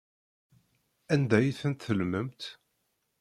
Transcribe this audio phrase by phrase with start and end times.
[1.13, 2.41] Anda ay tent-tellmemt?